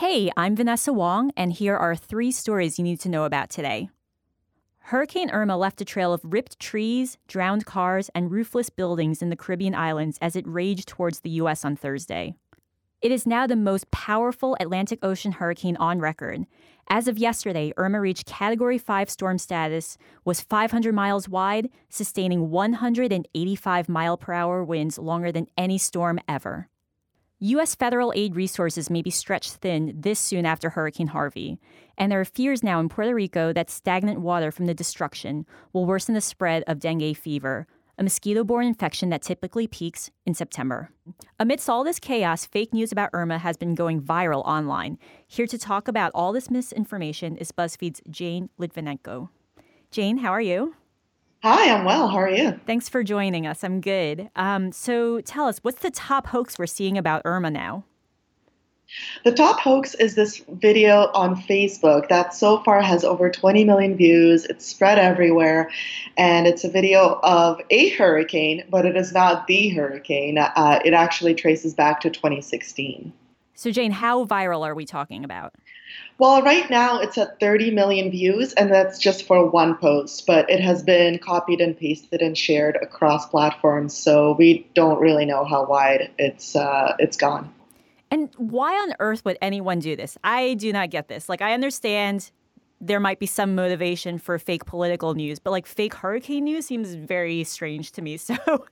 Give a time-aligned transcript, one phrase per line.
[0.00, 3.90] Hey, I'm Vanessa Wong, and here are three stories you need to know about today.
[4.78, 9.36] Hurricane Irma left a trail of ripped trees, drowned cars, and roofless buildings in the
[9.36, 11.66] Caribbean islands as it raged towards the U.S.
[11.66, 12.32] on Thursday.
[13.02, 16.46] It is now the most powerful Atlantic Ocean hurricane on record.
[16.88, 23.88] As of yesterday, Irma reached Category 5 storm status, was 500 miles wide, sustaining 185
[23.90, 26.70] mile per hour winds longer than any storm ever.
[27.42, 27.74] U.S.
[27.74, 31.58] federal aid resources may be stretched thin this soon after Hurricane Harvey,
[31.96, 35.86] and there are fears now in Puerto Rico that stagnant water from the destruction will
[35.86, 40.90] worsen the spread of dengue fever, a mosquito borne infection that typically peaks in September.
[41.38, 44.98] Amidst all this chaos, fake news about Irma has been going viral online.
[45.26, 49.30] Here to talk about all this misinformation is BuzzFeed's Jane Lytvynenko.
[49.90, 50.74] Jane, how are you?
[51.42, 52.08] Hi, I'm well.
[52.08, 52.60] How are you?
[52.66, 53.64] Thanks for joining us.
[53.64, 54.28] I'm good.
[54.36, 57.84] Um, so tell us, what's the top hoax we're seeing about Irma now?
[59.24, 63.96] The top hoax is this video on Facebook that so far has over 20 million
[63.96, 64.44] views.
[64.44, 65.70] It's spread everywhere,
[66.18, 70.36] and it's a video of a hurricane, but it is not the hurricane.
[70.36, 73.14] Uh, it actually traces back to 2016.
[73.60, 75.52] So, Jane, how viral are we talking about?
[76.16, 80.48] Well, right now it's at 30 million views, and that's just for one post, but
[80.48, 85.44] it has been copied and pasted and shared across platforms, so we don't really know
[85.44, 87.52] how wide it's uh, it's gone.
[88.10, 90.16] And why on earth would anyone do this?
[90.24, 91.28] I do not get this.
[91.28, 92.30] Like, I understand
[92.80, 96.94] there might be some motivation for fake political news, but like fake hurricane news seems
[96.94, 98.16] very strange to me.
[98.26, 98.64] So,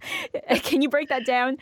[0.62, 1.58] can you break that down?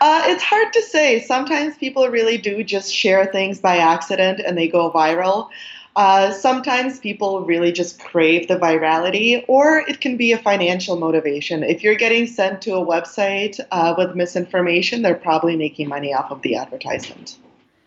[0.00, 1.20] Uh, it's hard to say.
[1.20, 5.48] Sometimes people really do just share things by accident and they go viral.
[5.96, 11.62] Uh, sometimes people really just crave the virality, or it can be a financial motivation.
[11.62, 16.30] If you're getting sent to a website uh, with misinformation, they're probably making money off
[16.30, 17.38] of the advertisement.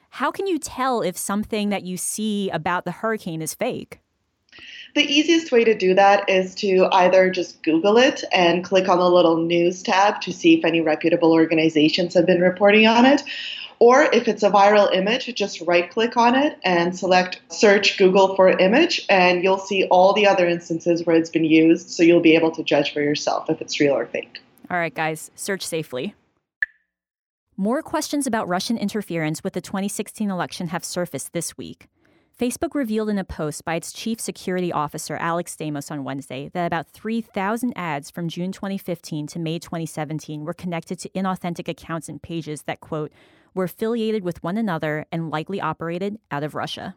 [0.10, 4.00] How can you tell if something that you see about the hurricane is fake?
[4.96, 8.98] The easiest way to do that is to either just Google it and click on
[8.98, 13.22] the little news tab to see if any reputable organizations have been reporting on it.
[13.80, 18.36] Or if it's a viral image, just right click on it and select search Google
[18.36, 21.90] for image, and you'll see all the other instances where it's been used.
[21.90, 24.42] So you'll be able to judge for yourself if it's real or fake.
[24.70, 26.14] All right, guys, search safely.
[27.56, 31.88] More questions about Russian interference with the 2016 election have surfaced this week.
[32.40, 36.66] Facebook revealed in a post by its chief security officer, Alex Stamos, on Wednesday that
[36.66, 42.22] about 3,000 ads from June 2015 to May 2017 were connected to inauthentic accounts and
[42.22, 43.12] pages that, quote,
[43.54, 46.96] were affiliated with one another and likely operated out of Russia.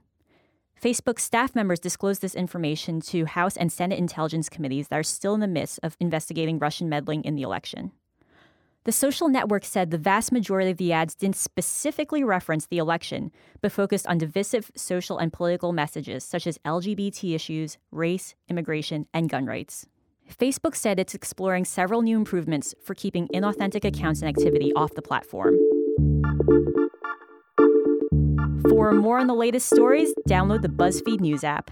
[0.81, 5.35] Facebook staff members disclosed this information to House and Senate intelligence committees that are still
[5.35, 7.91] in the midst of investigating Russian meddling in the election.
[8.85, 13.31] The social network said the vast majority of the ads didn't specifically reference the election,
[13.61, 19.29] but focused on divisive social and political messages such as LGBT issues, race, immigration, and
[19.29, 19.87] gun rights.
[20.29, 25.03] Facebook said it's exploring several new improvements for keeping inauthentic accounts and activity off the
[25.03, 25.57] platform.
[28.69, 31.71] For more on the latest stories, download the BuzzFeed News app.